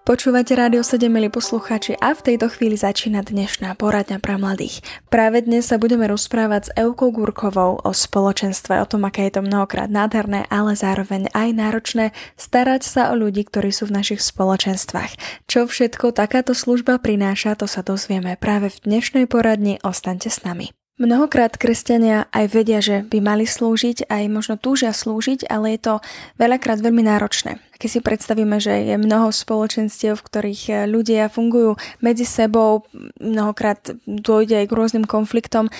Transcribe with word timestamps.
Počúvate 0.00 0.56
Rádio 0.56 0.80
7, 0.80 1.12
milí 1.12 1.28
poslucháči, 1.28 1.92
a 2.00 2.16
v 2.16 2.24
tejto 2.24 2.48
chvíli 2.48 2.72
začína 2.72 3.20
dnešná 3.20 3.76
poradňa 3.76 4.16
pre 4.16 4.40
mladých. 4.40 4.80
Práve 5.12 5.44
dnes 5.44 5.68
sa 5.68 5.76
budeme 5.76 6.08
rozprávať 6.08 6.62
s 6.64 6.70
Eukou 6.72 7.12
Gurkovou 7.12 7.76
o 7.84 7.90
spoločenstve, 7.92 8.80
o 8.80 8.88
tom, 8.88 9.04
aké 9.04 9.28
je 9.28 9.36
to 9.36 9.44
mnohokrát 9.44 9.92
nádherné, 9.92 10.48
ale 10.48 10.72
zároveň 10.72 11.28
aj 11.36 11.48
náročné 11.52 12.16
starať 12.40 12.80
sa 12.80 13.12
o 13.12 13.14
ľudí, 13.14 13.44
ktorí 13.44 13.76
sú 13.76 13.92
v 13.92 14.00
našich 14.00 14.24
spoločenstvách. 14.24 15.44
Čo 15.44 15.68
všetko 15.68 16.16
takáto 16.16 16.56
služba 16.56 16.96
prináša, 16.96 17.52
to 17.60 17.68
sa 17.68 17.84
dozvieme 17.84 18.40
práve 18.40 18.72
v 18.72 18.80
dnešnej 18.88 19.28
poradni. 19.28 19.84
Ostaňte 19.84 20.32
s 20.32 20.40
nami. 20.48 20.72
Mnohokrát 21.00 21.56
kresťania 21.56 22.28
aj 22.28 22.44
vedia, 22.52 22.84
že 22.84 23.00
by 23.08 23.24
mali 23.24 23.48
slúžiť, 23.48 24.12
aj 24.12 24.28
možno 24.28 24.60
túžia 24.60 24.92
slúžiť, 24.92 25.48
ale 25.48 25.72
je 25.72 25.88
to 25.88 25.94
veľakrát 26.36 26.76
veľmi 26.76 27.08
náročné. 27.08 27.56
Keď 27.80 27.88
si 27.88 28.00
predstavíme, 28.04 28.60
že 28.60 28.84
je 28.84 29.00
mnoho 29.00 29.32
spoločenstiev, 29.32 30.20
v 30.20 30.26
ktorých 30.28 30.62
eh, 30.68 30.76
ľudia 30.84 31.32
fungujú 31.32 31.80
medzi 32.04 32.28
sebou, 32.28 32.84
mnohokrát 33.16 33.96
dôjde 34.04 34.60
aj 34.60 34.66
k 34.68 34.76
rôznym 34.76 35.08
konfliktom, 35.08 35.72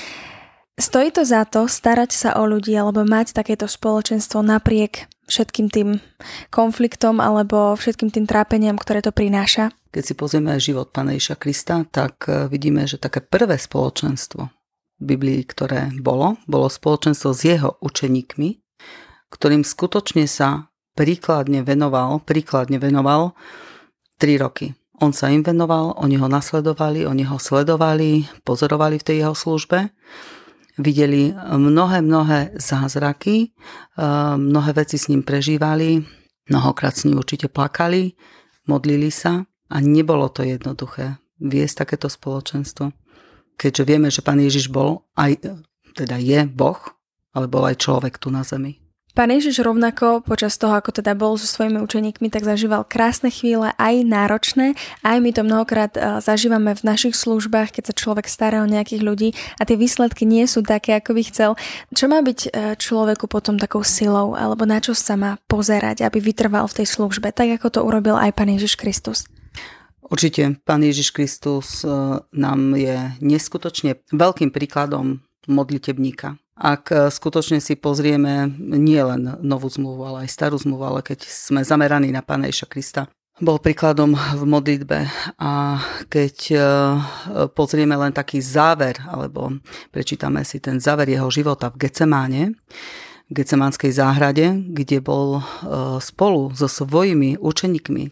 stojí 0.80 1.12
to 1.12 1.28
za 1.28 1.44
to 1.44 1.68
starať 1.68 2.16
sa 2.16 2.30
o 2.40 2.48
ľudí 2.48 2.72
alebo 2.72 3.04
mať 3.04 3.36
takéto 3.36 3.68
spoločenstvo 3.68 4.40
napriek 4.40 5.04
všetkým 5.28 5.68
tým 5.68 6.00
konfliktom 6.48 7.20
alebo 7.20 7.76
všetkým 7.76 8.08
tým 8.08 8.24
trápeniam, 8.24 8.80
ktoré 8.80 9.04
to 9.04 9.12
prináša? 9.12 9.68
Keď 9.92 10.02
si 10.02 10.14
pozrieme 10.16 10.56
život 10.56 10.96
Pána 10.96 11.12
Iša 11.12 11.36
Krista, 11.36 11.84
tak 11.92 12.24
eh, 12.24 12.48
vidíme, 12.48 12.88
že 12.88 12.96
také 12.96 13.20
prvé 13.20 13.60
spoločenstvo, 13.60 14.59
Biblii, 15.00 15.48
ktoré 15.48 15.88
bolo, 15.96 16.36
bolo 16.44 16.68
spoločenstvo 16.68 17.32
s 17.32 17.40
jeho 17.48 17.80
učeníkmi, 17.80 18.60
ktorým 19.32 19.64
skutočne 19.64 20.28
sa 20.28 20.68
príkladne 20.92 21.64
venoval, 21.64 22.20
príkladne 22.20 22.76
venoval 22.76 23.32
3 24.20 24.36
roky. 24.36 24.76
On 25.00 25.16
sa 25.16 25.32
im 25.32 25.40
venoval, 25.40 25.96
oni 25.96 26.20
ho 26.20 26.28
nasledovali, 26.28 27.08
oni 27.08 27.24
ho 27.24 27.40
sledovali, 27.40 28.28
pozorovali 28.44 29.00
v 29.00 29.06
tej 29.08 29.16
jeho 29.24 29.32
službe, 29.32 29.88
videli 30.76 31.32
mnohé, 31.32 32.04
mnohé 32.04 32.52
zázraky, 32.60 33.48
eh, 33.48 34.04
mnohé 34.36 34.76
veci 34.76 35.00
s 35.00 35.08
ním 35.08 35.24
prežívali, 35.24 36.04
mnohokrát 36.52 36.92
s 36.92 37.08
ním 37.08 37.16
určite 37.16 37.48
plakali, 37.48 38.12
modlili 38.68 39.08
sa 39.08 39.48
a 39.72 39.76
nebolo 39.80 40.28
to 40.28 40.44
jednoduché 40.44 41.16
viesť 41.40 41.88
takéto 41.88 42.12
spoločenstvo 42.12 42.92
keďže 43.60 43.84
vieme, 43.84 44.08
že 44.08 44.24
pán 44.24 44.40
Ježiš 44.40 44.72
bol 44.72 45.04
aj, 45.12 45.36
teda 45.92 46.16
je 46.16 46.48
Boh, 46.48 46.80
ale 47.36 47.44
bol 47.44 47.68
aj 47.68 47.76
človek 47.76 48.16
tu 48.16 48.32
na 48.32 48.40
zemi. 48.40 48.80
Pán 49.10 49.26
Ježiš 49.34 49.66
rovnako 49.66 50.22
počas 50.22 50.54
toho, 50.54 50.78
ako 50.78 50.94
teda 50.94 51.18
bol 51.18 51.34
so 51.34 51.42
svojimi 51.42 51.82
učeníkmi, 51.82 52.30
tak 52.30 52.46
zažíval 52.46 52.86
krásne 52.86 53.26
chvíle, 53.26 53.74
aj 53.74 54.06
náročné. 54.06 54.78
Aj 55.02 55.18
my 55.18 55.34
to 55.34 55.42
mnohokrát 55.42 55.98
e, 55.98 56.22
zažívame 56.22 56.78
v 56.78 56.86
našich 56.86 57.18
službách, 57.18 57.74
keď 57.74 57.90
sa 57.90 57.94
človek 57.98 58.30
stará 58.30 58.62
o 58.62 58.70
nejakých 58.70 59.02
ľudí 59.02 59.28
a 59.58 59.66
tie 59.66 59.74
výsledky 59.74 60.22
nie 60.22 60.46
sú 60.46 60.62
také, 60.62 60.94
ako 60.94 61.18
by 61.18 61.22
chcel. 61.26 61.50
Čo 61.90 62.06
má 62.06 62.22
byť 62.22 62.38
e, 62.46 62.48
človeku 62.78 63.26
potom 63.26 63.58
takou 63.58 63.82
silou, 63.82 64.38
alebo 64.38 64.62
na 64.62 64.78
čo 64.78 64.94
sa 64.94 65.18
má 65.18 65.42
pozerať, 65.50 66.06
aby 66.06 66.22
vytrval 66.22 66.70
v 66.70 66.80
tej 66.80 66.86
službe, 66.86 67.34
tak 67.34 67.50
ako 67.58 67.66
to 67.66 67.80
urobil 67.82 68.14
aj 68.14 68.30
Pán 68.30 68.54
Ježiš 68.54 68.78
Kristus? 68.78 69.26
Určite 70.10 70.58
Pán 70.66 70.82
Ježiš 70.82 71.14
Kristus 71.14 71.86
e, 71.86 71.88
nám 72.34 72.74
je 72.74 73.14
neskutočne 73.22 74.02
veľkým 74.10 74.50
príkladom 74.50 75.22
modlitebníka. 75.46 76.34
Ak 76.58 76.90
e, 76.90 77.14
skutočne 77.14 77.62
si 77.62 77.78
pozrieme 77.78 78.50
nie 78.58 78.98
len 78.98 79.38
novú 79.38 79.70
zmluvu, 79.70 80.02
ale 80.02 80.18
aj 80.26 80.34
starú 80.34 80.58
zmluvu, 80.58 80.82
ale 80.82 81.00
keď 81.06 81.30
sme 81.30 81.62
zameraní 81.62 82.10
na 82.10 82.26
Pána 82.26 82.50
Ježiša 82.50 82.66
Krista, 82.66 83.02
bol 83.40 83.56
príkladom 83.56 84.12
v 84.12 84.42
modlitbe 84.44 84.98
a 85.38 85.80
keď 86.10 86.36
e, 86.52 86.56
pozrieme 87.54 87.94
len 87.94 88.10
taký 88.10 88.42
záver, 88.42 88.98
alebo 89.06 89.62
prečítame 89.94 90.42
si 90.42 90.58
ten 90.58 90.82
záver 90.82 91.08
jeho 91.08 91.30
života 91.30 91.70
v 91.70 91.86
Gecemáne, 91.86 92.58
Gecemánskej 93.30 93.94
záhrade, 93.94 94.58
kde 94.74 94.98
bol 94.98 95.38
e, 95.38 95.42
spolu 96.02 96.50
so 96.50 96.66
svojimi 96.66 97.38
učeníkmi, 97.38 98.04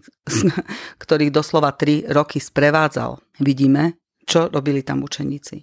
ktorých 1.02 1.34
doslova 1.34 1.74
3 1.74 2.06
roky 2.14 2.38
sprevádzal. 2.38 3.18
Vidíme, 3.42 3.98
čo 4.22 4.46
robili 4.46 4.86
tam 4.86 5.02
učeníci. 5.02 5.56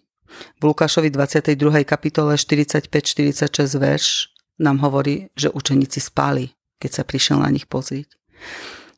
V 0.60 0.62
Lukášovi 0.68 1.08
22. 1.08 1.88
kapitole 1.88 2.36
45-46 2.36 3.80
verš 3.80 4.36
nám 4.60 4.84
hovorí, 4.84 5.32
že 5.40 5.48
učeníci 5.48 6.04
spali, 6.04 6.52
keď 6.76 6.92
sa 6.92 7.04
prišiel 7.08 7.40
na 7.40 7.48
nich 7.48 7.72
pozrieť. 7.72 8.12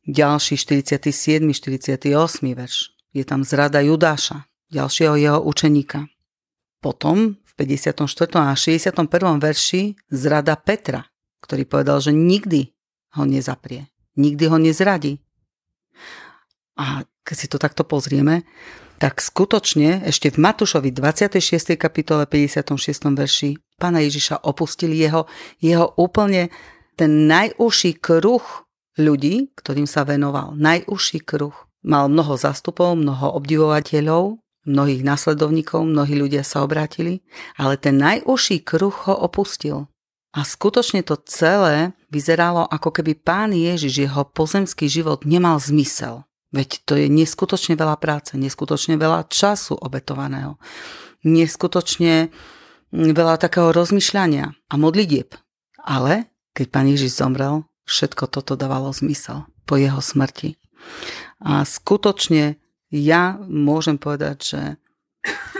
Ďalší 0.09 0.57
47. 0.57 1.45
48. 1.53 2.09
verš 2.57 2.75
je 3.13 3.23
tam 3.27 3.45
zrada 3.45 3.83
Judáša, 3.85 4.49
ďalšieho 4.73 5.15
jeho 5.19 5.39
učeníka. 5.43 6.09
Potom 6.81 7.37
54. 7.57 8.05
a 8.37 8.53
61. 8.53 9.41
verši 9.41 9.97
zrada 10.13 10.53
Petra, 10.55 11.09
ktorý 11.41 11.65
povedal, 11.65 11.97
že 11.99 12.13
nikdy 12.13 12.69
ho 13.17 13.25
nezaprie, 13.25 13.89
nikdy 14.13 14.45
ho 14.45 14.61
nezradí. 14.61 15.17
A 16.77 17.01
keď 17.25 17.35
si 17.35 17.47
to 17.49 17.57
takto 17.57 17.81
pozrieme, 17.81 18.45
tak 19.01 19.21
skutočne 19.21 20.05
ešte 20.05 20.33
v 20.33 20.41
Matúšovi 20.41 20.93
26. 20.93 21.77
kapitole 21.77 22.29
56. 22.29 23.13
verši 23.13 23.57
pána 23.77 24.01
Ježiša 24.05 24.45
opustili 24.45 24.97
jeho, 24.97 25.29
jeho 25.61 25.93
úplne 25.97 26.49
ten 26.97 27.29
najúžší 27.29 27.97
kruh 28.01 28.41
ľudí, 28.97 29.53
ktorým 29.53 29.85
sa 29.85 30.01
venoval. 30.01 30.57
Najúžší 30.57 31.21
kruh. 31.21 31.53
Mal 31.85 32.09
mnoho 32.09 32.33
zastupov, 32.41 32.97
mnoho 32.97 33.37
obdivovateľov, 33.37 34.41
mnohých 34.67 35.01
následovníkov, 35.01 35.87
mnohí 35.87 36.19
ľudia 36.19 36.43
sa 36.43 36.61
obrátili, 36.61 37.23
ale 37.55 37.79
ten 37.79 37.95
najúžší 37.97 38.61
kruh 38.61 38.93
ho 39.07 39.15
opustil. 39.15 39.87
A 40.35 40.43
skutočne 40.43 41.01
to 41.01 41.17
celé 41.23 41.95
vyzeralo, 42.11 42.67
ako 42.67 42.93
keby 42.93 43.17
pán 43.17 43.55
Ježiš, 43.55 44.05
jeho 44.05 44.27
pozemský 44.27 44.85
život 44.85 45.25
nemal 45.25 45.57
zmysel. 45.57 46.27
Veď 46.53 46.83
to 46.85 46.93
je 46.99 47.07
neskutočne 47.09 47.73
veľa 47.73 47.97
práce, 47.97 48.35
neskutočne 48.35 48.95
veľa 48.99 49.27
času 49.27 49.75
obetovaného, 49.75 50.61
neskutočne 51.25 52.29
veľa 52.91 53.35
takého 53.41 53.73
rozmýšľania 53.73 54.45
a 54.51 54.75
modlitieb. 54.77 55.35
Ale 55.83 56.31
keď 56.55 56.65
pán 56.71 56.87
Ježiš 56.87 57.19
zomrel, 57.19 57.67
všetko 57.87 58.27
toto 58.31 58.59
dávalo 58.59 58.91
zmysel 58.91 59.47
po 59.67 59.75
jeho 59.75 59.99
smrti. 59.99 60.55
A 61.43 61.67
skutočne 61.67 62.59
ja 62.91 63.35
môžem 63.45 63.99
povedať, 63.99 64.37
že 64.43 64.61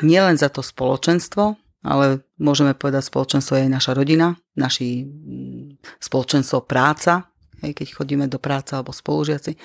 nielen 0.02 0.40
za 0.40 0.48
to 0.48 0.64
spoločenstvo, 0.64 1.60
ale 1.84 2.24
môžeme 2.40 2.74
povedať 2.74 3.08
spoločenstvo 3.08 3.58
je 3.58 3.66
aj 3.68 3.72
naša 3.72 3.92
rodina, 3.96 4.36
naši 4.58 5.06
mm, 5.06 5.84
spoločenstvo 6.02 6.66
práca, 6.66 7.28
aj 7.64 7.72
keď 7.74 7.88
chodíme 7.94 8.26
do 8.28 8.40
práce 8.42 8.76
alebo 8.76 8.92
spolužiaci. 8.92 9.56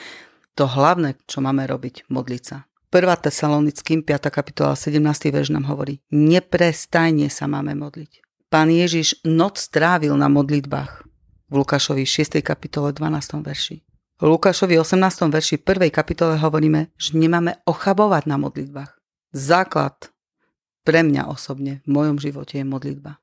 To 0.59 0.69
hlavné, 0.69 1.17
čo 1.25 1.41
máme 1.41 1.65
robiť, 1.65 2.13
modliť 2.13 2.43
sa. 2.45 2.69
1. 2.93 3.09
Tesalonickým 3.25 4.05
5. 4.05 4.29
kapitola 4.29 4.77
17. 4.77 5.01
verš 5.33 5.49
nám 5.49 5.65
hovorí, 5.65 6.05
neprestajne 6.13 7.33
sa 7.33 7.49
máme 7.49 7.73
modliť. 7.73 8.21
Pán 8.53 8.69
Ježiš 8.69 9.25
noc 9.25 9.57
strávil 9.57 10.13
na 10.13 10.29
modlitbách 10.29 11.09
v 11.49 11.55
Lukášovi 11.57 12.05
6. 12.05 12.45
kapitole 12.45 12.93
12. 12.93 13.41
verši. 13.41 13.81
Lukášovi 14.23 14.79
18. 14.79 15.35
verši 15.35 15.59
1. 15.59 15.91
kapitole 15.91 16.39
hovoríme, 16.39 16.95
že 16.95 17.19
nemáme 17.19 17.59
ochabovať 17.67 18.31
na 18.31 18.39
modlitbách. 18.39 18.95
Základ 19.35 20.15
pre 20.87 21.03
mňa 21.03 21.27
osobne 21.27 21.83
v 21.83 21.89
mojom 21.91 22.23
živote 22.23 22.63
je 22.63 22.63
modlitba. 22.63 23.19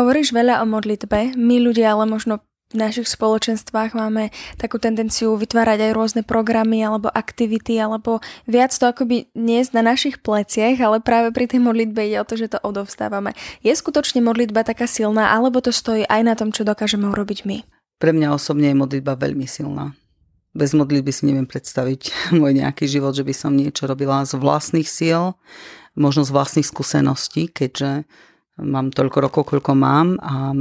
Hovoríš 0.00 0.32
veľa 0.32 0.64
o 0.64 0.66
modlitbe, 0.72 1.36
my 1.36 1.56
ľudia 1.60 1.92
ale 1.92 2.08
možno 2.08 2.40
v 2.72 2.80
našich 2.80 3.12
spoločenstvách 3.12 3.92
máme 3.92 4.32
takú 4.56 4.80
tendenciu 4.80 5.36
vytvárať 5.36 5.92
aj 5.92 5.92
rôzne 5.92 6.22
programy 6.24 6.80
alebo 6.80 7.12
aktivity, 7.12 7.76
alebo 7.76 8.24
viac 8.48 8.72
to 8.72 8.88
akoby 8.88 9.28
niesť 9.36 9.76
na 9.76 9.92
našich 9.92 10.24
pleciach, 10.24 10.80
ale 10.80 11.04
práve 11.04 11.28
pri 11.36 11.44
tej 11.44 11.60
modlitbe 11.60 12.08
ide 12.08 12.16
o 12.16 12.24
to, 12.24 12.40
že 12.40 12.56
to 12.56 12.58
odovzdávame. 12.64 13.36
Je 13.60 13.76
skutočne 13.76 14.24
modlitba 14.24 14.64
taká 14.64 14.88
silná, 14.88 15.28
alebo 15.28 15.60
to 15.60 15.68
stojí 15.68 16.08
aj 16.08 16.24
na 16.24 16.32
tom, 16.32 16.56
čo 16.56 16.64
dokážeme 16.64 17.04
urobiť 17.12 17.44
my? 17.44 17.68
Pre 18.00 18.16
mňa 18.16 18.32
osobne 18.32 18.72
je 18.72 18.80
modlitba 18.80 19.12
veľmi 19.20 19.44
silná 19.44 19.92
bez 20.52 20.76
modlitby 20.76 21.12
si 21.12 21.28
neviem 21.28 21.48
predstaviť 21.48 22.12
môj 22.40 22.52
nejaký 22.60 22.88
život, 22.88 23.16
že 23.16 23.24
by 23.24 23.34
som 23.34 23.56
niečo 23.56 23.88
robila 23.88 24.24
z 24.24 24.36
vlastných 24.36 24.88
síl, 24.88 25.36
možno 25.96 26.24
z 26.24 26.32
vlastných 26.32 26.68
skúseností, 26.68 27.52
keďže 27.52 28.04
mám 28.60 28.92
toľko 28.92 29.18
rokov, 29.20 29.42
koľko 29.48 29.72
mám 29.72 30.20
a 30.20 30.52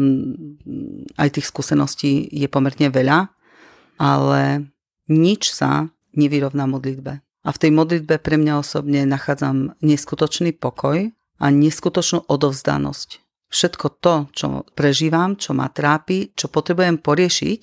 aj 1.19 1.29
tých 1.35 1.47
skúseností 1.47 2.23
je 2.31 2.47
pomerne 2.47 2.87
veľa, 2.87 3.27
ale 3.99 4.71
nič 5.11 5.51
sa 5.51 5.91
nevyrovná 6.15 6.67
modlitbe. 6.67 7.19
A 7.41 7.49
v 7.49 7.57
tej 7.59 7.71
modlitbe 7.73 8.21
pre 8.21 8.37
mňa 8.37 8.61
osobne 8.61 9.03
nachádzam 9.03 9.75
neskutočný 9.81 10.55
pokoj 10.55 11.09
a 11.41 11.45
neskutočnú 11.49 12.29
odovzdanosť. 12.29 13.09
Všetko 13.51 13.87
to, 13.99 14.15
čo 14.31 14.47
prežívam, 14.77 15.35
čo 15.35 15.51
ma 15.51 15.67
trápi, 15.67 16.31
čo 16.37 16.47
potrebujem 16.47 17.01
poriešiť 17.01 17.59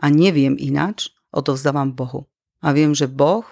a 0.00 0.08
neviem 0.08 0.56
inač, 0.56 1.12
odovzdávam 1.32 1.92
Bohu. 1.92 2.26
A 2.64 2.74
viem, 2.74 2.94
že 2.96 3.06
Boh 3.06 3.44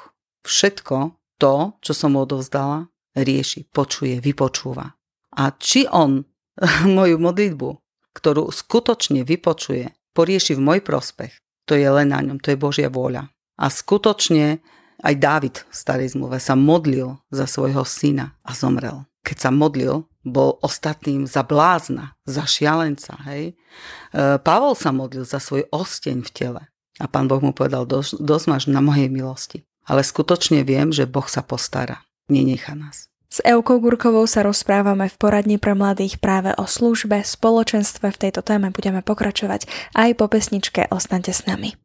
všetko 0.46 1.14
to, 1.36 1.76
čo 1.84 1.92
som 1.92 2.16
mu 2.16 2.24
odovzdala, 2.24 2.88
rieši, 3.16 3.68
počuje, 3.72 4.20
vypočúva. 4.20 4.96
A 5.36 5.52
či 5.56 5.84
on 5.88 6.24
moju 6.96 7.16
modlitbu, 7.20 7.68
ktorú 8.16 8.48
skutočne 8.48 9.24
vypočuje, 9.24 9.92
porieši 10.16 10.56
v 10.56 10.64
môj 10.64 10.80
prospech, 10.80 11.36
to 11.68 11.76
je 11.76 11.84
len 11.84 12.14
na 12.14 12.24
ňom, 12.24 12.40
to 12.40 12.54
je 12.54 12.58
Božia 12.58 12.88
vôľa. 12.88 13.28
A 13.56 13.66
skutočne 13.68 14.64
aj 15.04 15.14
Dávid 15.20 15.56
v 15.68 15.74
starej 15.74 16.16
zmluve 16.16 16.40
sa 16.40 16.56
modlil 16.56 17.20
za 17.28 17.44
svojho 17.44 17.84
syna 17.84 18.32
a 18.40 18.56
zomrel. 18.56 19.04
Keď 19.26 19.36
sa 19.36 19.50
modlil, 19.52 20.06
bol 20.26 20.58
ostatným 20.62 21.26
za 21.26 21.42
blázna, 21.42 22.16
za 22.26 22.46
šialenca. 22.46 23.18
Hej? 23.30 23.52
E, 23.52 24.38
Pavol 24.42 24.74
sa 24.78 24.94
modlil 24.94 25.26
za 25.26 25.42
svoj 25.42 25.66
osteň 25.70 26.26
v 26.26 26.30
tele. 26.30 26.62
A 26.96 27.06
pán 27.08 27.28
Boh 27.28 27.40
mu 27.40 27.52
povedal, 27.52 27.84
dosť, 27.84 28.20
dosť 28.20 28.46
máš 28.48 28.64
na 28.68 28.80
mojej 28.80 29.12
milosti. 29.12 29.68
Ale 29.86 30.02
skutočne 30.02 30.64
viem, 30.66 30.90
že 30.90 31.06
Boh 31.06 31.26
sa 31.28 31.44
postará. 31.44 32.02
Nenecha 32.26 32.74
nás. 32.74 33.06
S 33.26 33.42
Eukou 33.44 33.82
Gurkovou 33.82 34.24
sa 34.24 34.46
rozprávame 34.46 35.10
v 35.10 35.16
poradni 35.18 35.56
pre 35.60 35.76
mladých 35.76 36.22
práve 36.22 36.54
o 36.56 36.64
službe, 36.64 37.20
spoločenstve. 37.20 38.08
V 38.08 38.20
tejto 38.28 38.40
téme 38.40 38.72
budeme 38.72 39.04
pokračovať 39.04 39.68
aj 39.92 40.10
po 40.16 40.26
pesničke 40.30 40.88
Ostaňte 40.88 41.36
s 41.36 41.44
nami. 41.44 41.76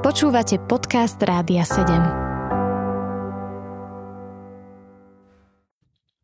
Počúvate 0.00 0.56
podcast 0.64 1.20
Rádia 1.20 1.66
7. 1.66 2.19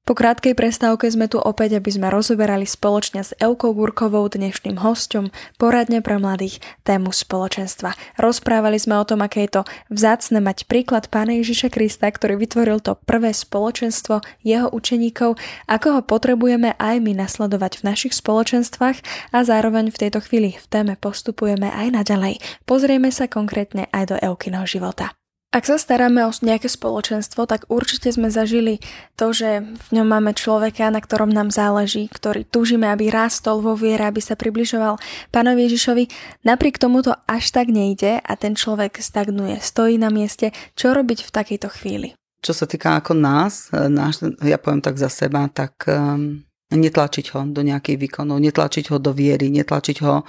Po 0.06 0.14
krátkej 0.14 0.54
prestávke 0.54 1.10
sme 1.10 1.26
tu 1.26 1.42
opäť, 1.42 1.82
aby 1.82 1.90
sme 1.90 2.14
rozoberali 2.14 2.62
spoločne 2.62 3.26
s 3.26 3.34
Eukou 3.42 3.74
Gurkovou, 3.74 4.30
dnešným 4.30 4.78
hostom, 4.78 5.34
poradne 5.58 5.98
pre 5.98 6.22
mladých, 6.22 6.62
tému 6.86 7.10
spoločenstva. 7.10 7.90
Rozprávali 8.14 8.78
sme 8.78 9.02
o 9.02 9.02
tom, 9.02 9.26
aké 9.26 9.50
je 9.50 9.58
to 9.58 9.62
vzácne 9.90 10.38
mať 10.38 10.70
príklad 10.70 11.10
Pána 11.10 11.34
Ježiša 11.42 11.74
Krista, 11.74 12.06
ktorý 12.06 12.38
vytvoril 12.38 12.78
to 12.78 12.94
prvé 13.02 13.34
spoločenstvo 13.34 14.22
jeho 14.46 14.70
učeníkov, 14.70 15.42
ako 15.66 15.98
ho 15.98 16.00
potrebujeme 16.06 16.78
aj 16.78 17.02
my 17.02 17.26
nasledovať 17.26 17.82
v 17.82 17.86
našich 17.90 18.14
spoločenstvách 18.14 19.02
a 19.34 19.38
zároveň 19.42 19.90
v 19.90 20.06
tejto 20.06 20.22
chvíli 20.22 20.54
v 20.54 20.66
téme 20.70 20.94
postupujeme 20.94 21.66
aj 21.74 21.90
naďalej. 21.90 22.38
Pozrieme 22.62 23.10
sa 23.10 23.26
konkrétne 23.26 23.90
aj 23.90 24.14
do 24.14 24.16
Eukyného 24.22 24.70
života. 24.70 25.18
Ak 25.56 25.64
sa 25.64 25.80
staráme 25.80 26.20
o 26.28 26.36
nejaké 26.36 26.68
spoločenstvo, 26.68 27.48
tak 27.48 27.64
určite 27.72 28.12
sme 28.12 28.28
zažili 28.28 28.76
to, 29.16 29.32
že 29.32 29.64
v 29.64 29.88
ňom 29.88 30.04
máme 30.04 30.36
človeka, 30.36 30.92
na 30.92 31.00
ktorom 31.00 31.32
nám 31.32 31.48
záleží, 31.48 32.12
ktorý 32.12 32.44
túžime, 32.44 32.92
aby 32.92 33.08
rástol 33.08 33.64
vo 33.64 33.72
viere, 33.72 34.04
aby 34.04 34.20
sa 34.20 34.36
približoval 34.36 35.00
pánovi 35.32 35.64
Ježišovi. 35.64 36.04
Napriek 36.44 36.76
tomu 36.76 37.00
to 37.00 37.16
až 37.24 37.56
tak 37.56 37.72
nejde 37.72 38.20
a 38.20 38.32
ten 38.36 38.52
človek 38.52 39.00
stagnuje, 39.00 39.56
stojí 39.64 39.96
na 39.96 40.12
mieste. 40.12 40.52
Čo 40.76 40.92
robiť 40.92 41.24
v 41.24 41.30
takejto 41.32 41.72
chvíli? 41.72 42.12
Čo 42.44 42.52
sa 42.52 42.68
týka 42.68 43.00
ako 43.00 43.16
nás, 43.16 43.72
náš, 43.72 44.28
ja 44.44 44.60
poviem 44.60 44.84
tak 44.84 45.00
za 45.00 45.08
seba, 45.08 45.48
tak 45.48 45.88
um, 45.88 46.44
netlačiť 46.68 47.32
ho 47.32 47.48
do 47.48 47.64
nejakých 47.64 47.96
výkonov, 47.96 48.44
netlačiť 48.44 48.92
ho 48.92 49.00
do 49.00 49.16
viery, 49.16 49.48
netlačiť 49.48 50.04
ho 50.04 50.20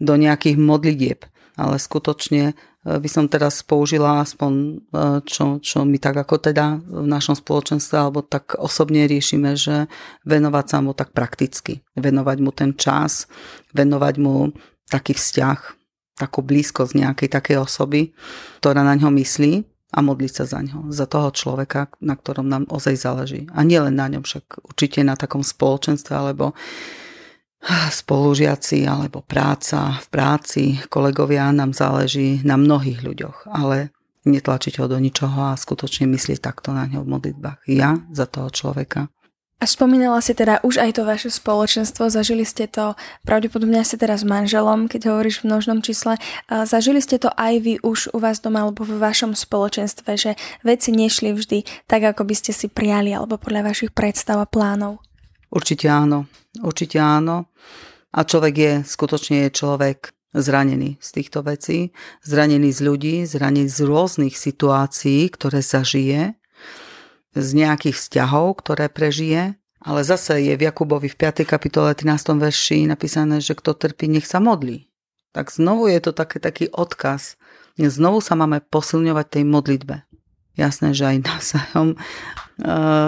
do 0.00 0.14
nejakých 0.16 0.56
modlitieb, 0.56 1.28
ale 1.60 1.76
skutočne 1.76 2.56
E, 2.56 2.69
by 2.80 3.08
som 3.12 3.28
teraz 3.28 3.60
použila 3.60 4.24
aspoň, 4.24 4.52
e, 4.56 5.00
čo, 5.28 5.60
čo 5.60 5.84
my 5.84 6.00
tak 6.00 6.16
ako 6.16 6.40
teda 6.40 6.80
v 6.80 7.04
našom 7.04 7.36
spoločenstve, 7.36 7.96
alebo 8.00 8.24
tak 8.24 8.56
osobne 8.56 9.04
riešime, 9.04 9.52
že 9.52 9.84
venovať 10.24 10.64
sa 10.64 10.78
mu 10.80 10.96
tak 10.96 11.12
prakticky. 11.12 11.84
Venovať 11.92 12.38
mu 12.40 12.50
ten 12.56 12.72
čas, 12.72 13.28
venovať 13.76 14.14
mu 14.16 14.56
taký 14.88 15.12
vzťah, 15.12 15.58
takú 16.16 16.40
blízkosť 16.40 16.92
nejakej 16.96 17.28
takej 17.28 17.56
osoby, 17.60 18.16
ktorá 18.64 18.80
na 18.80 18.96
ňo 18.96 19.12
myslí 19.12 19.52
a 19.90 19.98
modliť 20.00 20.32
sa 20.32 20.44
za 20.48 20.60
ňo, 20.64 20.88
za 20.88 21.04
toho 21.04 21.28
človeka, 21.36 21.92
na 22.00 22.16
ktorom 22.16 22.48
nám 22.48 22.64
ozaj 22.72 22.96
záleží. 22.96 23.44
A 23.52 23.60
nielen 23.60 24.00
na 24.00 24.08
ňom, 24.08 24.24
však 24.24 24.64
určite 24.64 25.04
na 25.04 25.20
takom 25.20 25.44
spoločenstve, 25.44 26.16
alebo 26.16 26.56
spolužiaci 27.68 28.88
alebo 28.88 29.20
práca 29.20 30.00
v 30.00 30.06
práci, 30.08 30.62
kolegovia, 30.88 31.52
nám 31.52 31.76
záleží 31.76 32.40
na 32.40 32.56
mnohých 32.56 33.04
ľuďoch, 33.04 33.52
ale 33.52 33.92
netlačiť 34.24 34.80
ho 34.80 34.86
do 34.88 35.00
ničoho 35.00 35.52
a 35.52 35.60
skutočne 35.60 36.08
myslieť 36.08 36.40
takto 36.40 36.72
na 36.76 36.84
ňo 36.88 37.04
v 37.04 37.10
modlitbách. 37.16 37.58
Ja 37.68 38.00
za 38.12 38.28
toho 38.28 38.52
človeka. 38.52 39.08
A 39.60 39.68
spomínala 39.68 40.24
si 40.24 40.32
teda 40.32 40.64
už 40.64 40.80
aj 40.80 40.96
to 40.96 41.02
vaše 41.04 41.28
spoločenstvo, 41.28 42.08
zažili 42.08 42.48
ste 42.48 42.64
to 42.64 42.96
pravdepodobne 43.28 43.84
ste 43.84 44.00
teraz 44.00 44.24
s 44.24 44.28
manželom, 44.28 44.88
keď 44.88 45.12
hovoríš 45.12 45.44
v 45.44 45.52
množnom 45.52 45.84
čísle, 45.84 46.16
zažili 46.48 47.04
ste 47.04 47.20
to 47.20 47.28
aj 47.36 47.60
vy 47.60 47.76
už 47.84 48.08
u 48.16 48.24
vás 48.24 48.40
doma 48.40 48.64
alebo 48.64 48.88
v 48.88 48.96
vašom 48.96 49.36
spoločenstve, 49.36 50.16
že 50.16 50.32
veci 50.64 50.96
nešli 50.96 51.36
vždy 51.36 51.84
tak, 51.84 52.08
ako 52.08 52.24
by 52.24 52.34
ste 52.40 52.56
si 52.56 52.72
prijali 52.72 53.12
alebo 53.12 53.36
podľa 53.36 53.68
vašich 53.68 53.92
predstav 53.92 54.40
a 54.40 54.48
plánov. 54.48 55.04
Určite 55.50 55.90
áno, 55.90 56.30
určite 56.62 57.02
áno. 57.02 57.50
A 58.10 58.26
človek 58.26 58.54
je, 58.54 58.72
skutočne 58.86 59.46
je 59.46 59.50
človek 59.54 60.14
zranený 60.34 60.98
z 61.02 61.08
týchto 61.10 61.42
vecí, 61.42 61.90
zranený 62.22 62.70
z 62.70 62.80
ľudí, 62.86 63.16
zranený 63.26 63.66
z 63.66 63.82
rôznych 63.86 64.34
situácií, 64.38 65.26
ktoré 65.30 65.62
zažije, 65.62 66.38
z 67.34 67.48
nejakých 67.54 67.94
vzťahov, 67.94 68.58
ktoré 68.62 68.90
prežije, 68.90 69.54
ale 69.80 70.00
zase 70.04 70.42
je 70.42 70.54
v 70.54 70.66
Jakubovi 70.66 71.08
v 71.08 71.16
5. 71.16 71.46
kapitole 71.46 71.94
13. 71.94 72.36
verši 72.36 72.84
napísané, 72.90 73.40
že 73.40 73.56
kto 73.56 73.72
trpí, 73.72 74.10
nech 74.10 74.26
sa 74.26 74.42
modlí. 74.42 74.90
Tak 75.30 75.54
znovu 75.54 75.88
je 75.88 76.02
to 76.02 76.12
také, 76.12 76.42
taký 76.42 76.66
odkaz. 76.74 77.38
Znovu 77.78 78.20
sa 78.20 78.36
máme 78.36 78.60
posilňovať 78.60 79.26
tej 79.30 79.44
modlitbe. 79.46 79.96
Jasné, 80.58 80.92
že 80.92 81.08
aj 81.08 81.16
navzájom 81.24 81.88
e, 81.94 81.98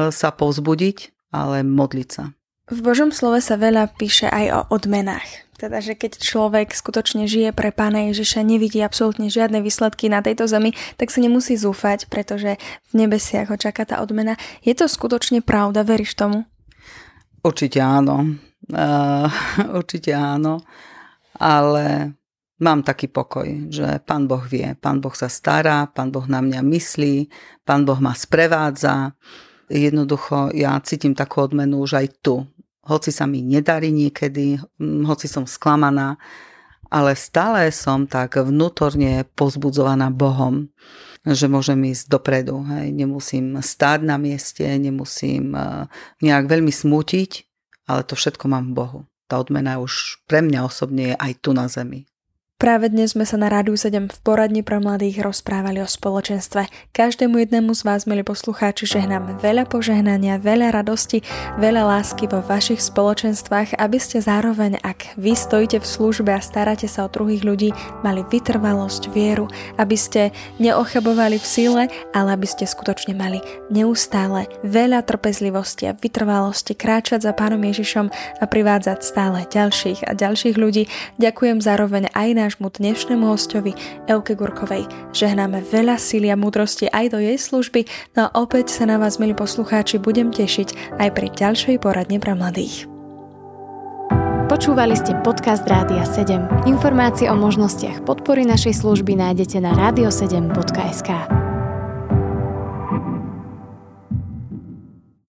sa 0.08 0.28
povzbudiť, 0.32 1.11
ale 1.32 1.64
modliť 1.64 2.08
sa. 2.12 2.36
V 2.70 2.78
Božom 2.80 3.10
slove 3.10 3.42
sa 3.42 3.58
veľa 3.58 3.90
píše 3.98 4.30
aj 4.30 4.46
o 4.54 4.60
odmenách. 4.78 5.50
Teda, 5.58 5.78
že 5.78 5.94
keď 5.94 6.18
človek 6.18 6.74
skutočne 6.74 7.30
žije 7.30 7.54
pre 7.54 7.70
Pána 7.70 8.10
Ježiša, 8.10 8.42
nevidí 8.42 8.82
absolútne 8.82 9.30
žiadne 9.30 9.62
výsledky 9.62 10.10
na 10.10 10.22
tejto 10.22 10.46
zemi, 10.50 10.74
tak 10.98 11.10
sa 11.14 11.22
nemusí 11.22 11.54
zúfať, 11.54 12.10
pretože 12.10 12.58
v 12.90 12.92
nebesiach 12.94 13.50
ho 13.50 13.56
čaká 13.58 13.86
tá 13.86 14.02
odmena. 14.02 14.34
Je 14.66 14.74
to 14.74 14.90
skutočne 14.90 15.42
pravda? 15.42 15.86
Veríš 15.86 16.18
tomu? 16.18 16.46
Určite 17.42 17.82
áno. 17.82 18.38
Uh, 18.70 19.26
určite 19.78 20.14
áno. 20.14 20.62
Ale 21.38 22.14
mám 22.62 22.86
taký 22.86 23.10
pokoj, 23.10 23.70
že 23.70 23.98
Pán 24.06 24.30
Boh 24.30 24.42
vie, 24.42 24.78
Pán 24.78 25.02
Boh 25.02 25.14
sa 25.14 25.26
stará, 25.26 25.90
Pán 25.90 26.14
Boh 26.14 26.26
na 26.30 26.38
mňa 26.38 26.62
myslí, 26.62 27.26
Pán 27.66 27.82
Boh 27.82 27.98
ma 27.98 28.14
sprevádza 28.14 29.14
jednoducho 29.72 30.52
ja 30.52 30.76
cítim 30.84 31.16
takú 31.16 31.40
odmenu 31.40 31.80
už 31.80 32.04
aj 32.04 32.06
tu. 32.20 32.44
Hoci 32.84 33.08
sa 33.14 33.24
mi 33.24 33.40
nedarí 33.40 33.88
niekedy, 33.88 34.60
hm, 34.76 35.08
hoci 35.08 35.30
som 35.30 35.48
sklamaná, 35.48 36.20
ale 36.92 37.16
stále 37.16 37.72
som 37.72 38.04
tak 38.04 38.36
vnútorne 38.36 39.24
pozbudzovaná 39.32 40.12
Bohom, 40.12 40.68
že 41.24 41.48
môžem 41.48 41.80
ísť 41.88 42.12
dopredu. 42.12 42.60
Hej. 42.68 42.92
Nemusím 42.92 43.56
stáť 43.56 44.04
na 44.04 44.20
mieste, 44.20 44.66
nemusím 44.76 45.56
eh, 45.56 45.88
nejak 46.20 46.44
veľmi 46.52 46.68
smútiť, 46.68 47.48
ale 47.88 48.04
to 48.04 48.12
všetko 48.12 48.44
mám 48.44 48.70
v 48.70 48.76
Bohu. 48.76 49.00
Tá 49.24 49.40
odmena 49.40 49.80
už 49.80 50.20
pre 50.28 50.44
mňa 50.44 50.60
osobne 50.68 51.14
je 51.14 51.16
aj 51.16 51.32
tu 51.40 51.56
na 51.56 51.64
zemi. 51.64 52.04
Práve 52.62 52.94
dnes 52.94 53.18
sme 53.18 53.26
sa 53.26 53.34
na 53.34 53.50
Rádiu 53.50 53.74
7 53.74 54.06
v 54.06 54.18
poradni 54.22 54.62
pre 54.62 54.78
mladých 54.78 55.26
rozprávali 55.26 55.82
o 55.82 55.88
spoločenstve. 55.90 56.70
Každému 56.94 57.42
jednému 57.42 57.74
z 57.74 57.82
vás, 57.82 58.06
milí 58.06 58.22
poslucháči, 58.22 58.86
žehnám 58.86 59.42
veľa 59.42 59.66
požehnania, 59.66 60.38
veľa 60.38 60.70
radosti, 60.70 61.26
veľa 61.58 61.82
lásky 61.90 62.30
vo 62.30 62.38
vašich 62.38 62.78
spoločenstvách, 62.78 63.82
aby 63.82 63.98
ste 63.98 64.22
zároveň, 64.22 64.78
ak 64.78 65.18
vy 65.18 65.34
stojíte 65.34 65.82
v 65.82 65.90
službe 65.90 66.30
a 66.30 66.38
staráte 66.38 66.86
sa 66.86 67.02
o 67.02 67.10
druhých 67.10 67.42
ľudí, 67.42 67.74
mali 68.06 68.22
vytrvalosť, 68.30 69.10
vieru, 69.10 69.50
aby 69.82 69.98
ste 69.98 70.30
neochabovali 70.62 71.42
v 71.42 71.46
sile, 71.50 71.82
ale 72.14 72.30
aby 72.30 72.46
ste 72.46 72.62
skutočne 72.62 73.18
mali 73.18 73.42
neustále 73.74 74.46
veľa 74.62 75.02
trpezlivosti 75.02 75.90
a 75.90 75.98
vytrvalosti 75.98 76.78
kráčať 76.78 77.26
za 77.26 77.34
Pánom 77.34 77.58
Ježišom 77.58 78.06
a 78.38 78.44
privádzať 78.46 79.02
stále 79.02 79.50
ďalších 79.50 80.06
a 80.06 80.14
ďalších 80.14 80.54
ľudí. 80.54 80.86
Ďakujem 81.18 81.58
zároveň 81.58 82.06
aj 82.14 82.30
náš 82.38 82.51
nášmu 82.52 82.68
dnešnému 82.68 83.32
hostovi 83.32 83.72
Elke 84.04 84.36
Gurkovej. 84.36 84.84
Žehnáme 85.16 85.64
veľa 85.72 85.96
síly 85.96 86.28
a 86.28 86.36
múdrosti 86.36 86.84
aj 86.92 87.16
do 87.16 87.18
jej 87.24 87.40
služby, 87.40 87.88
no 88.12 88.28
a 88.28 88.30
opäť 88.36 88.76
sa 88.76 88.84
na 88.84 89.00
vás, 89.00 89.16
milí 89.16 89.32
poslucháči, 89.32 89.96
budem 89.96 90.28
tešiť 90.28 91.00
aj 91.00 91.08
pri 91.16 91.32
ďalšej 91.32 91.80
poradne 91.80 92.20
pre 92.20 92.36
mladých. 92.36 92.84
Počúvali 94.52 94.92
ste 94.92 95.16
podcast 95.24 95.64
Rádia 95.64 96.04
7. 96.04 96.68
Informácie 96.68 97.32
o 97.32 97.36
možnostiach 97.40 98.04
podpory 98.04 98.44
našej 98.44 98.84
služby 98.84 99.16
nájdete 99.16 99.56
na 99.64 99.72
radio7.sk. 99.72 101.41